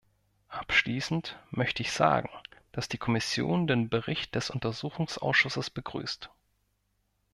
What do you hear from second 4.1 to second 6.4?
des Untersuchungsausschusses begrüßt.